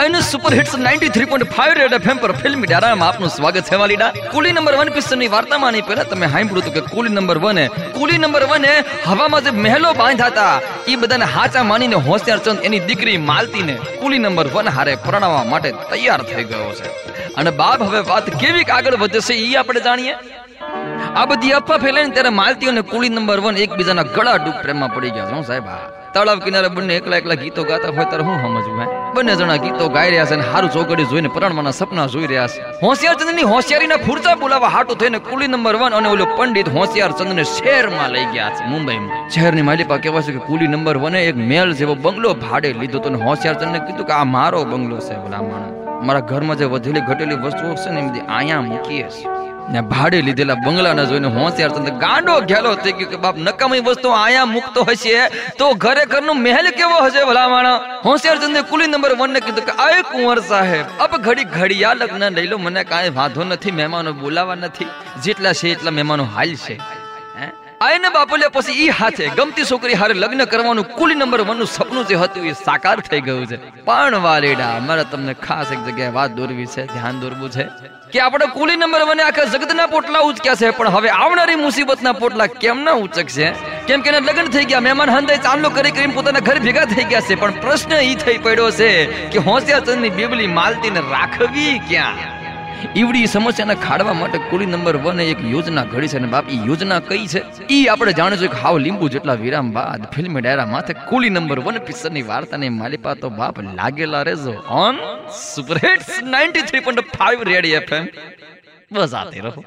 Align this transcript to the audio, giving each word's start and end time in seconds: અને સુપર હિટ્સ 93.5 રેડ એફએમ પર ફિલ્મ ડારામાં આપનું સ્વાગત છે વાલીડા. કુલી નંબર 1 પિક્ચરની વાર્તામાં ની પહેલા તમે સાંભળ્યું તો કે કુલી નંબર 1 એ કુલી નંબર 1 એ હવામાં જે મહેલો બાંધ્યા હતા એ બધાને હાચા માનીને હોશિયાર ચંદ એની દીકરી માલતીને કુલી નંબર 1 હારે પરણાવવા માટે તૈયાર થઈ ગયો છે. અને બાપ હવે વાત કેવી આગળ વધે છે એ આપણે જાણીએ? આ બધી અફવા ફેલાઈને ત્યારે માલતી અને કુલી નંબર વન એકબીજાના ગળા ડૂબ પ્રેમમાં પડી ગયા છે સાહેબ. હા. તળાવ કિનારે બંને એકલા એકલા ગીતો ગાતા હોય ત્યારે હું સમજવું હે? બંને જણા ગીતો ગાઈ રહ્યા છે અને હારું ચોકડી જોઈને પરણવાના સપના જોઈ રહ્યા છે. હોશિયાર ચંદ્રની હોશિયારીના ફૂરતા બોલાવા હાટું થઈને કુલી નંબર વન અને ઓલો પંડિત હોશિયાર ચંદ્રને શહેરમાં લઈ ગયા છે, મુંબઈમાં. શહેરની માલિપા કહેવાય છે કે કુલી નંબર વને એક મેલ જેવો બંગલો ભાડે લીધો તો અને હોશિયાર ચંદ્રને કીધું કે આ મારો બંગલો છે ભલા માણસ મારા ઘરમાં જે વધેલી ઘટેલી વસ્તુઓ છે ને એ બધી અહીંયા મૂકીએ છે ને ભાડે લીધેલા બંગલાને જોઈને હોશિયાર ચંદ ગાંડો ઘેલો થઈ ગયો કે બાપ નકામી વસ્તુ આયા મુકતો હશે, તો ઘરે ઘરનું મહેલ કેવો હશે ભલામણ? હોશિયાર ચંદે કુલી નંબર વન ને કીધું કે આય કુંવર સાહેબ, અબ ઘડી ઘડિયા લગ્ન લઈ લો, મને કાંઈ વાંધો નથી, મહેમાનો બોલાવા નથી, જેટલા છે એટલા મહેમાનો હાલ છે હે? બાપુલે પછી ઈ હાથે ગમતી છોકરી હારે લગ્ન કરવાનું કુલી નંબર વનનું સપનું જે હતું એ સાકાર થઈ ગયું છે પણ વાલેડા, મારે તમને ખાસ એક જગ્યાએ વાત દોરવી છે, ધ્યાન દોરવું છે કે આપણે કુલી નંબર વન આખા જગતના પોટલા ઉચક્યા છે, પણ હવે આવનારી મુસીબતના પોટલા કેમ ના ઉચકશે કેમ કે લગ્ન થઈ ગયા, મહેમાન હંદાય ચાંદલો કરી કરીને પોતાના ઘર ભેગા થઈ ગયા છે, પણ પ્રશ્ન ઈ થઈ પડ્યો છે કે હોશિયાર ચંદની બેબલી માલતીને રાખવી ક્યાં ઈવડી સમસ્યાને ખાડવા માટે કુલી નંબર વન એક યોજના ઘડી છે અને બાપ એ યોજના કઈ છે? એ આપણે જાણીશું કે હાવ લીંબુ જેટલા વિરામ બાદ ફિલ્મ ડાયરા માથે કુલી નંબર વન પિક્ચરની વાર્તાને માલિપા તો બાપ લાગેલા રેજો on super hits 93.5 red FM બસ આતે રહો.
અને 0.00 0.20
સુપર 0.20 0.54
હિટ્સ 0.54 0.74
93.5 0.78 1.74
રેડ 1.78 1.92
એફએમ 1.92 2.16
પર 2.16 2.32
ફિલ્મ 2.32 2.64
ડારામાં 2.64 3.08
આપનું 3.08 3.28
સ્વાગત 3.28 3.64
છે 3.68 3.74
વાલીડા. 3.74 4.10
કુલી 4.32 4.52
નંબર 4.52 4.74
1 4.74 4.90
પિક્ચરની 4.90 5.28
વાર્તામાં 5.28 5.72
ની 5.72 5.80
પહેલા 5.80 6.02
તમે 6.02 6.26
સાંભળ્યું 6.26 6.64
તો 6.64 6.70
કે 6.70 6.80
કુલી 6.80 7.08
નંબર 7.08 7.38
1 7.38 7.58
એ 7.58 7.66
કુલી 7.68 8.18
નંબર 8.18 8.42
1 8.42 8.64
એ 8.64 8.84
હવામાં 9.06 9.42
જે 9.42 9.50
મહેલો 9.50 9.92
બાંધ્યા 9.92 10.26
હતા 10.26 10.60
એ 10.88 10.96
બધાને 10.96 11.24
હાચા 11.24 11.62
માનીને 11.62 11.94
હોશિયાર 11.94 12.38
ચંદ 12.38 12.64
એની 12.64 12.78
દીકરી 12.78 13.16
માલતીને 13.16 13.74
કુલી 14.00 14.18
નંબર 14.18 14.46
1 14.46 14.68
હારે 14.68 14.94
પરણાવવા 14.94 15.44
માટે 15.44 15.70
તૈયાર 15.90 16.22
થઈ 16.22 16.44
ગયો 16.44 16.72
છે. 16.72 16.88
અને 17.34 17.50
બાપ 17.50 17.82
હવે 17.82 18.00
વાત 18.00 18.30
કેવી 18.30 18.62
આગળ 18.62 18.96
વધે 18.96 19.20
છે 19.20 19.34
એ 19.34 19.54
આપણે 19.56 19.80
જાણીએ? 19.80 20.14
આ 21.16 21.26
બધી 21.26 21.50
અફવા 21.50 21.78
ફેલાઈને 21.78 22.14
ત્યારે 22.14 22.28
માલતી 22.28 22.68
અને 22.68 22.80
કુલી 22.80 23.08
નંબર 23.08 23.40
વન 23.40 23.56
એકબીજાના 23.56 24.02
ગળા 24.02 24.36
ડૂબ 24.36 24.58
પ્રેમમાં 24.62 24.94
પડી 24.94 25.10
ગયા 25.10 25.30
છે 25.30 25.46
સાહેબ. 25.46 25.64
હા. 25.64 25.97
તળાવ 26.14 26.38
કિનારે 26.44 26.68
બંને 26.76 26.94
એકલા 26.98 27.18
એકલા 27.20 27.36
ગીતો 27.42 27.62
ગાતા 27.70 27.92
હોય 27.96 28.06
ત્યારે 28.10 28.24
હું 28.28 28.38
સમજવું 28.42 28.80
હે? 28.82 28.86
બંને 29.14 29.34
જણા 29.40 29.58
ગીતો 29.64 29.88
ગાઈ 29.96 30.10
રહ્યા 30.12 30.28
છે 30.30 30.34
અને 30.36 30.44
હારું 30.52 30.70
ચોકડી 30.70 31.06
જોઈને 31.12 31.30
પરણવાના 31.36 31.72
સપના 31.72 32.06
જોઈ 32.14 32.28
રહ્યા 32.32 32.48
છે. 32.48 32.60
હોશિયાર 32.82 33.16
ચંદ્રની 33.20 33.46
હોશિયારીના 33.52 33.98
ફૂરતા 34.06 34.36
બોલાવા 34.42 34.72
હાટું 34.76 34.98
થઈને 35.02 35.18
કુલી 35.20 35.48
નંબર 35.48 35.76
વન 35.82 35.96
અને 35.98 36.08
ઓલો 36.08 36.26
પંડિત 36.38 36.68
હોશિયાર 36.76 37.12
ચંદ્રને 37.14 37.44
શહેરમાં 37.46 38.12
લઈ 38.12 38.26
ગયા 38.34 38.50
છે, 38.50 38.68
મુંબઈમાં. 38.72 39.30
શહેરની 39.30 39.66
માલિપા 39.70 39.98
કહેવાય 39.98 40.26
છે 40.26 40.32
કે 40.32 40.44
કુલી 40.48 40.68
નંબર 40.68 40.98
વને 40.98 41.24
એક 41.28 41.36
મેલ 41.50 41.74
જેવો 41.74 41.94
બંગલો 41.96 42.34
ભાડે 42.44 42.72
લીધો 42.74 42.98
તો 42.98 43.08
અને 43.08 43.18
હોશિયાર 43.24 43.56
ચંદ્રને 43.56 43.80
કીધું 43.86 44.06
કે 44.06 44.12
આ 44.12 44.24
મારો 44.36 44.64
બંગલો 44.64 45.02
છે 45.08 45.20
ભલા 45.24 45.42
માણસ 45.42 46.06
મારા 46.06 46.28
ઘરમાં 46.30 46.58
જે 46.58 46.66
વધેલી 46.74 47.06
ઘટેલી 47.08 47.42
વસ્તુઓ 47.44 47.74
છે 47.82 47.90
ને 47.90 48.00
એ 48.00 48.08
બધી 48.08 48.26
અહીંયા 48.36 48.62
મૂકીએ 48.62 49.08
છે 49.10 49.37
ને 49.72 49.80
ભાડે 49.92 50.18
લીધેલા 50.26 50.58
બંગલાને 50.66 51.02
જોઈને 51.10 51.28
હોશિયાર 51.36 51.72
ચંદ 51.76 51.90
ગાંડો 52.04 52.34
ઘેલો 52.50 52.74
થઈ 52.84 52.94
ગયો 52.98 53.10
કે 53.12 53.18
બાપ 53.24 53.40
નકામી 53.46 53.82
વસ્તુ 53.88 54.12
આયા 54.18 54.50
મુકતો 54.54 54.84
હશે, 54.90 55.16
તો 55.58 55.66
ઘરે 55.84 56.04
ઘરનું 56.12 56.38
મહેલ 56.46 56.68
કેવો 56.78 56.98
હશે 57.06 57.26
ભલામણ? 57.30 57.68
હોશિયાર 58.06 58.38
ચંદે 58.44 58.62
કુલી 58.70 58.90
નંબર 58.92 59.16
વન 59.20 59.34
ને 59.38 59.44
કીધું 59.46 59.68
કે 59.68 59.74
આય 59.86 60.06
કુંવર 60.12 60.38
સાહેબ, 60.52 60.94
અબ 61.00 61.18
ઘડી 61.26 61.48
ઘડિયા 61.56 61.98
લગ્ન 62.00 62.28
લઈ 62.38 62.48
લો, 62.52 62.58
મને 62.58 62.84
કાંઈ 62.84 63.16
વાંધો 63.18 63.50
નથી, 63.50 63.76
મહેમાનો 63.80 64.16
બોલાવા 64.22 64.62
નથી, 64.62 64.88
જેટલા 65.24 65.52
છે 65.52 65.74
એટલા 65.74 65.96
મહેમાનો 65.98 66.24
હાલ 66.36 66.54
છે 66.64 66.80
હે? 67.82 68.10
બાપુલે 68.14 68.46
પછી 68.54 68.76
ઈ 68.84 68.94
હાથે 69.00 69.24
ગમતી 69.38 69.66
છોકરી 69.70 69.98
હારે 70.00 70.14
લગ્ન 70.22 70.44
કરવાનું 70.52 70.86
કુલી 70.98 71.18
નંબર 71.18 71.42
વનનું 71.50 71.68
સપનું 71.74 72.08
જે 72.08 72.16
હતું 72.22 72.48
એ 72.52 72.54
સાકાર 72.60 72.96
થઈ 73.08 73.20
ગયું 73.26 73.46
છે 73.50 73.58
પણ 73.88 74.16
વાલેડા, 74.26 74.74
મારે 74.88 75.04
તમને 75.12 75.34
ખાસ 75.46 75.70
એક 75.74 75.80
જગ્યાએ 75.86 76.14
વાત 76.18 76.34
દોરવી 76.38 76.68
છે, 76.74 76.86
ધ્યાન 76.94 77.20
દોરવું 77.22 77.50
છે 77.56 77.66
કે 78.12 78.22
આપણે 78.24 78.46
કુલી 78.56 78.78
નંબર 78.80 79.02
વન 79.10 79.22
આખા 79.26 79.46
જગતના 79.54 79.88
પોટલા 79.94 80.22
ઉચક્યા 80.30 80.60
છે, 80.60 80.72
પણ 80.78 80.96
હવે 80.96 81.10
આવનારી 81.18 81.58
મુસીબતના 81.64 82.14
પોટલા 82.22 82.48
કેમ 82.62 82.82
ના 82.88 82.96
ઉચકશે 83.04 83.52
કેમ 83.90 84.06
કે 84.06 84.16
લગ્ન 84.16 84.50
થઈ 84.56 84.66
ગયા, 84.70 84.84
મહેમાન 84.88 85.14
હંદાય 85.16 85.44
ચાંદલો 85.46 85.70
કરી 85.76 85.94
કરીને 85.98 86.16
પોતાના 86.18 86.46
ઘર 86.48 86.58
ભેગા 86.66 86.88
થઈ 86.94 87.06
ગયા 87.12 87.26
છે, 87.28 87.38
પણ 87.42 87.60
પ્રશ્ન 87.66 87.94
ઈ 88.00 88.18
થઈ 88.24 88.38
પડ્યો 88.48 88.70
છે 88.80 88.90
કે 89.34 89.46
હોશિયાર 89.50 89.86
ચંદની 89.86 90.16
બેબલી 90.18 90.50
માલતીને 90.58 91.00
રાખવી 91.14 91.78
ક્યાં 91.92 92.37
ઈવડી 92.96 93.26
સમસ્યાને 93.26 93.74
ખાડવા 93.74 94.14
માટે 94.14 94.38
કુલી 94.50 94.66
નંબર 94.66 94.96
વન 94.96 95.20
એક 95.20 95.40
યોજના 95.52 95.84
ઘડી 95.84 96.08
છે 96.08 96.16
અને 96.16 96.26
બાપ 96.26 96.50
એ 96.54 96.58
યોજના 96.66 97.00
કઈ 97.00 97.26
છે? 97.26 97.40
એ 97.70 97.78
આપણે 97.86 98.12
જાણીશું 98.12 98.52
કે 98.54 98.56
હાવ 98.56 98.78
લીંબુ 98.78 99.08
જેટલા 99.08 99.38
વિરામ 99.44 99.72
બાદ 99.72 100.06
ફિલ્મ 100.14 100.38
ડાયરા 100.40 100.66
માથે 100.66 100.92
કુલી 101.10 101.30
નંબર 101.30 101.60
વન 101.60 101.78
પિક્ચરની 101.88 102.22
વાર્તાને 102.22 102.68
માલિપા 102.70 103.14
તો 103.14 103.30
બાપ 103.30 103.58
લાગેલા 103.80 104.22
રેજો 104.22 104.54
on 104.82 105.00
super 105.42 105.78
hits 105.86 106.12
93.5 106.22 107.48
red 107.52 107.72
FM 107.72 108.04
બસ 108.92 109.14
આતે 109.14 109.40
રહો. 109.40 109.62